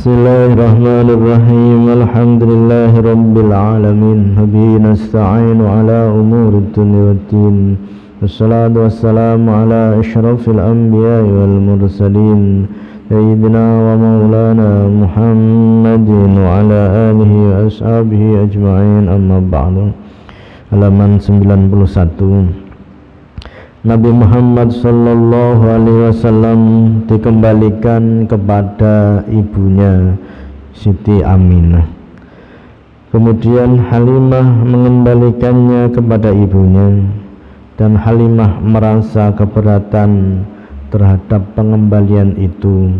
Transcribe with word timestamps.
بسم 0.00 0.16
الله 0.16 0.46
الرحمن 0.56 1.08
الرحيم 1.18 1.82
الحمد 2.00 2.42
لله 2.52 2.92
رب 3.12 3.34
العالمين 3.46 4.20
وبه 4.40 4.68
نستعين 4.88 5.60
على 5.76 5.98
أمور 6.20 6.52
الدنيا 6.64 7.02
والدين 7.08 7.56
والصلاة 8.22 8.74
والسلام 8.84 9.42
على 9.60 9.80
أشرف 10.00 10.42
الأنبياء 10.56 11.24
والمرسلين 11.36 12.40
سيدنا 13.12 13.64
ومولانا 13.86 14.70
محمد 15.02 16.08
وعلى 16.44 16.80
آله 17.08 17.32
وأصحابه 17.48 18.22
أجمعين 18.44 19.04
أما 19.16 19.38
بعد 19.52 19.76
halaman 20.72 21.20
91 21.20 22.69
Nabi 23.80 24.12
Muhammad 24.12 24.76
Sallallahu 24.76 25.64
Alaihi 25.64 26.12
Wasallam 26.12 26.60
dikembalikan 27.08 28.28
kepada 28.28 29.24
ibunya 29.32 30.20
Siti 30.76 31.24
Aminah. 31.24 31.88
Kemudian 33.08 33.80
Halimah 33.80 34.44
mengembalikannya 34.68 35.96
kepada 35.96 36.28
ibunya 36.28 37.08
dan 37.80 37.96
Halimah 37.96 38.60
merasa 38.60 39.32
keberatan 39.32 40.44
terhadap 40.92 41.40
pengembalian 41.56 42.36
itu. 42.36 42.92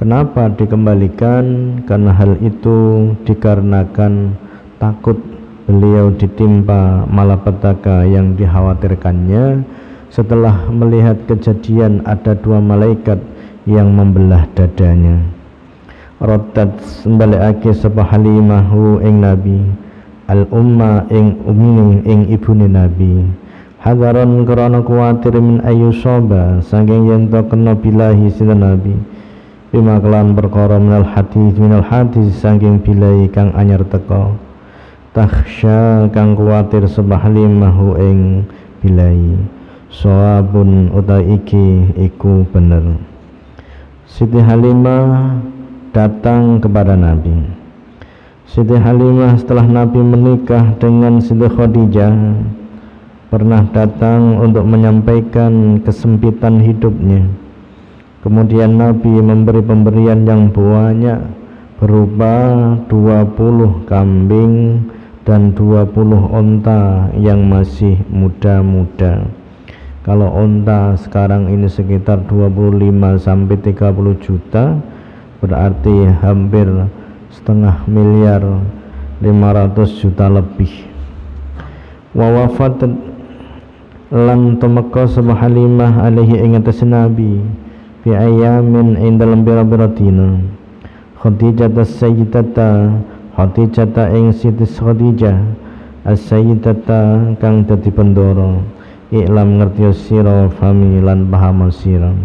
Kenapa 0.00 0.56
dikembalikan? 0.56 1.84
Karena 1.84 2.16
hal 2.16 2.40
itu 2.40 3.12
dikarenakan 3.28 4.40
takut 4.80 5.20
beliau 5.66 6.14
ditimpa 6.14 7.10
malapetaka 7.10 8.06
yang 8.06 8.38
dikhawatirkannya. 8.38 9.66
Setelah 10.08 10.70
melihat 10.70 11.18
kejadian 11.26 12.06
ada 12.06 12.38
dua 12.38 12.62
malaikat 12.62 13.18
yang 13.66 13.90
membelah 13.90 14.46
dadanya. 14.54 15.20
Rotat 16.22 16.80
sembalikake 17.02 17.76
sapa 17.76 18.00
halimahu 18.00 19.04
ing 19.04 19.20
nabi 19.20 19.60
al 20.30 20.48
umma 20.48 21.04
ing 21.12 21.36
ummi 21.44 22.00
ing 22.08 22.32
ibune 22.32 22.72
nabi 22.72 23.28
hadaron 23.84 24.48
krana 24.48 24.80
kuwatir 24.80 25.36
min 25.36 25.60
ayu 25.60 25.92
soba 25.92 26.64
saking 26.64 27.12
yen 27.12 27.22
to 27.28 27.38
kena 27.46 27.76
bilahi 27.76 28.32
sinten 28.32 28.64
nabi? 28.64 28.96
Bima 29.74 30.00
kelan 30.00 30.32
perkara 30.32 30.80
minal 30.80 31.04
hadis 31.04 31.52
minal 31.60 31.84
hadis 31.84 32.32
saking 32.40 32.80
bilahi 32.80 33.28
kang 33.28 33.52
anyar 33.52 33.84
teko 33.84 34.45
takhsha 35.16 36.12
kang 36.12 36.36
kuwatir 36.36 36.84
sebah 36.84 37.32
limahu 37.32 37.96
ing 37.96 38.44
bilai. 38.84 39.32
Sawabun 39.88 40.92
utai 40.92 41.40
iki 41.40 41.88
iku 41.96 42.44
bener. 42.52 43.00
Siti 44.04 44.36
Halimah 44.36 45.40
datang 45.96 46.60
kepada 46.60 47.00
Nabi. 47.00 47.32
Siti 48.44 48.76
Halimah 48.76 49.40
setelah 49.40 49.64
Nabi 49.64 50.04
menikah 50.04 50.76
dengan 50.76 51.24
Siti 51.24 51.48
Khadijah 51.48 52.12
pernah 53.32 53.64
datang 53.72 54.36
untuk 54.36 54.68
menyampaikan 54.68 55.80
kesempitan 55.80 56.60
hidupnya. 56.60 57.24
Kemudian 58.20 58.76
Nabi 58.76 59.16
memberi 59.24 59.64
pemberian 59.64 60.28
yang 60.28 60.52
banyak 60.52 61.24
berupa 61.80 62.52
20 62.92 63.88
kambing 63.88 64.52
dan 65.26 65.50
20 65.58 65.90
onta 66.30 67.10
yang 67.18 67.42
masih 67.50 67.98
muda-muda. 68.06 69.26
Kalau 70.06 70.30
onta 70.30 70.94
sekarang 70.94 71.50
ini 71.50 71.66
sekitar 71.66 72.22
25 72.30 73.18
sampai 73.18 73.58
30 73.58 74.22
juta 74.22 74.78
berarti 75.42 76.14
hampir 76.22 76.70
setengah 77.34 77.82
miliar 77.90 78.62
500 79.18 79.98
juta 79.98 80.30
lebih. 80.30 80.70
Wa 82.14 82.30
wafat 82.30 82.86
lan 84.14 84.62
tumeka 84.62 85.10
sama 85.10 85.34
Halimah 85.34 86.06
alaihi 86.06 86.38
ing 86.38 86.54
nabi 86.86 87.42
fi 88.06 88.14
ayamin 88.14 88.94
ing 88.94 89.18
dalam 89.18 89.42
bira-bira 89.42 89.90
dina 89.90 90.38
as-sayyidata 91.18 92.94
Khadijah 93.36 94.16
ing 94.16 94.32
Siti 94.32 94.64
Khadijah 94.64 95.36
as-sayyidata 96.08 97.36
kang 97.36 97.68
dadi 97.68 97.92
pendoro 97.92 98.64
iklam 99.12 99.60
ngerti 99.60 99.92
sira 99.92 100.48
fami 100.56 101.04
lan 101.04 101.28
paham 101.28 101.68
sira. 101.68 102.16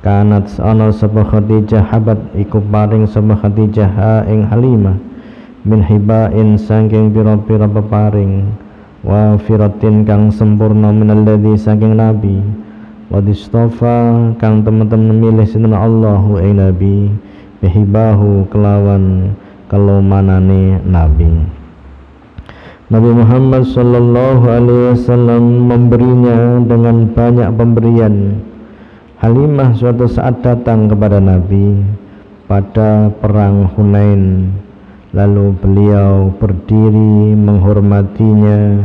Kanat 0.00 0.48
ana 0.64 0.88
sapa 0.96 1.28
Khadijah 1.28 1.84
habat 1.92 2.16
iku 2.40 2.56
paring 2.64 3.04
sapa 3.04 3.36
Khadijah 3.36 3.90
ha 3.92 4.14
ing 4.24 4.48
Halimah 4.48 4.96
min 5.68 5.84
hibain 5.84 6.56
saking 6.56 7.12
pira-pira 7.12 7.68
peparing 7.68 8.48
wa 9.04 9.36
firatin 9.44 10.08
kang 10.08 10.32
sempurna 10.32 10.88
minalladzi 10.88 11.68
saking 11.68 12.00
nabi 12.00 12.40
wa 13.12 13.20
distofa 13.20 14.32
kang 14.40 14.64
teman-teman 14.64 15.20
milih 15.20 15.44
sinten 15.44 15.76
Allahu 15.76 16.40
ing 16.40 16.64
nabi 16.64 17.12
bihibahu 17.60 18.48
kelawan 18.48 19.36
kalau 19.68 20.04
manane 20.04 20.80
Nabi. 20.84 21.64
Nabi 22.92 23.10
Muhammad 23.16 23.64
Sallallahu 23.64 24.44
Alaihi 24.44 24.84
Wasallam 24.92 25.72
memberinya 25.72 26.60
dengan 26.68 27.08
banyak 27.08 27.48
pemberian. 27.56 28.44
Halimah 29.24 29.72
suatu 29.72 30.04
saat 30.04 30.44
datang 30.44 30.92
kepada 30.92 31.16
Nabi 31.16 31.80
pada 32.44 33.08
perang 33.08 33.72
Hunain. 33.72 34.52
Lalu 35.16 35.56
beliau 35.64 36.28
berdiri 36.36 37.32
menghormatinya 37.32 38.84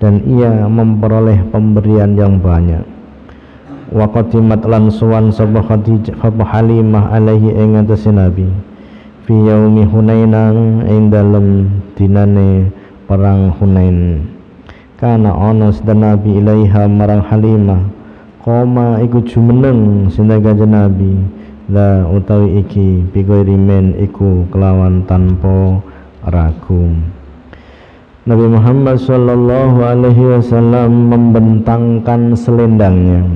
dan 0.00 0.24
ia 0.24 0.64
memperoleh 0.64 1.44
pemberian 1.52 2.16
yang 2.16 2.40
banyak. 2.40 2.86
Waqatimat 3.92 4.64
lan 4.64 4.88
suwan 4.88 5.28
sapa 5.28 5.60
Khadijah 5.60 6.16
Halimah 6.24 7.12
alaihi 7.12 7.52
ing 7.52 7.76
Nabi 8.16 8.75
fi 9.26 9.34
yaumi 9.34 9.82
hunainan 9.82 10.86
ing 10.86 11.10
dalem 11.10 11.66
dinane 11.98 12.70
perang 13.10 13.50
Hunain. 13.58 14.22
Kana 15.02 15.34
ana 15.34 15.74
sedana 15.74 16.14
nabi 16.14 16.38
ilaiha 16.38 16.86
marang 16.86 17.26
Halimah 17.26 17.82
koma 18.38 19.02
iku 19.02 19.26
jumeneng 19.26 20.06
kanjeng 20.14 20.70
nabi. 20.70 21.12
La 21.66 22.06
utawi 22.06 22.62
iki 22.62 23.02
bigori 23.10 23.58
men 23.58 23.98
iku 23.98 24.46
kelawan 24.54 25.02
tanpa 25.02 25.82
ragu 26.22 26.94
Nabi 28.22 28.46
Muhammad 28.46 29.02
Shallallahu 29.02 29.82
Alaihi 29.82 30.38
Wasallam 30.38 31.10
membentangkan 31.10 32.38
selendangnya. 32.38 33.26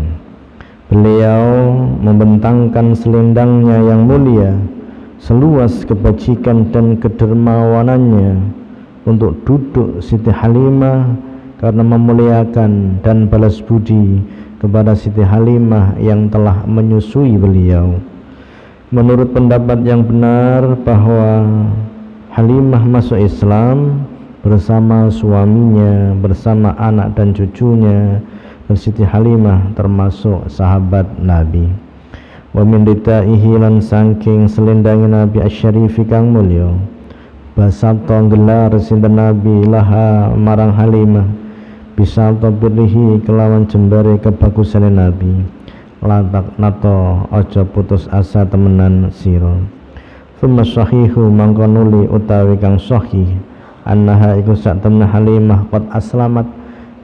Beliau 0.86 1.74
membentangkan 1.98 2.94
selendangnya 2.94 3.82
yang 3.82 4.06
mulia 4.06 4.54
seluas 5.20 5.84
kebajikan 5.84 6.72
dan 6.72 6.96
kedermawanannya 6.96 8.40
untuk 9.04 9.36
duduk 9.44 10.00
Siti 10.00 10.32
Halimah 10.32 11.12
karena 11.60 11.84
memuliakan 11.84 13.04
dan 13.04 13.28
balas 13.28 13.60
budi 13.60 14.24
kepada 14.64 14.96
Siti 14.96 15.20
Halimah 15.20 16.00
yang 16.00 16.32
telah 16.32 16.64
menyusui 16.64 17.36
beliau. 17.36 18.00
Menurut 18.90 19.30
pendapat 19.36 19.84
yang 19.84 20.02
benar 20.02 20.74
bahwa 20.82 21.46
Halimah 22.32 22.82
masuk 22.88 23.20
Islam 23.20 24.08
bersama 24.40 25.12
suaminya, 25.12 26.16
bersama 26.16 26.72
anak 26.80 27.12
dan 27.12 27.36
cucunya 27.36 28.24
dan 28.66 28.74
Siti 28.74 29.04
Halimah 29.04 29.76
termasuk 29.76 30.48
sahabat 30.48 31.06
Nabi 31.20 31.89
wa 32.50 32.66
min 32.66 32.82
ritaihi 32.82 33.62
lan 33.62 33.78
saking 33.78 34.50
selendangi 34.50 35.06
Nabi 35.06 35.38
asyarifi 35.38 36.02
kang 36.06 36.34
mulya. 36.34 36.74
Basata 37.54 38.18
gelar 38.26 38.74
sinten 38.82 39.14
Nabi 39.14 39.66
laha 39.70 40.34
marang 40.34 40.74
Halimah. 40.74 41.26
Bisa 41.94 42.32
birrihi 42.32 43.20
kelawan 43.22 43.68
jembare 43.68 44.16
kebagusan 44.18 44.88
Nabi. 44.88 45.46
Latak 46.00 46.56
nato 46.56 47.28
ojo 47.28 47.62
putus 47.70 48.08
asa 48.08 48.48
temenan 48.48 49.12
sira. 49.12 49.60
Thumma 50.40 50.64
sahihu 50.64 51.28
mangko 51.28 51.68
nuli 51.68 52.08
utawi 52.08 52.56
kang 52.56 52.80
sahih. 52.80 53.28
Annaha 53.84 54.40
iku 54.40 54.56
sak 54.56 54.80
temen 54.80 55.04
Halimah 55.04 55.68
qad 55.68 55.84
aslamat. 55.92 56.48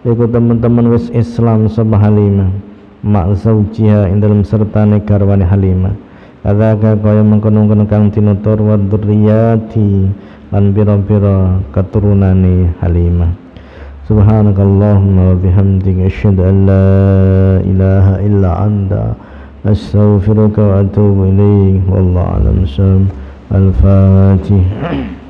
Iku 0.06 0.24
teman-teman 0.30 0.88
wis 0.94 1.12
Islam 1.12 1.68
sapa 1.68 1.98
Halimah 2.00 2.75
ma'zaujiha 3.06 4.10
ing 4.10 4.18
dalam 4.18 4.42
serta 4.42 4.82
garwane 5.06 5.46
Halimah. 5.46 5.94
Kadzaka 6.42 6.98
kaya 6.98 7.22
mengkono-mengkono 7.22 7.86
kang 7.86 8.10
tinutur 8.10 8.58
wa 8.62 8.74
dzurriyati 8.78 10.10
lan 10.50 10.74
pira-pira 10.74 11.62
keturunane 11.70 12.74
Halimah. 12.82 13.30
Subhanakallahumma 14.06 15.34
wa 15.34 15.36
bihamdika 15.38 16.06
asyhadu 16.06 16.46
an 16.46 16.56
la 16.66 16.86
ilaha 17.66 18.14
illa 18.22 18.50
anta 18.62 19.18
astaghfiruka 19.66 20.62
wa 20.62 20.74
atubu 20.86 21.26
ilaik 21.34 21.82
wallahu 21.90 22.30
alam 22.38 22.62
al-fatihah 23.50 25.25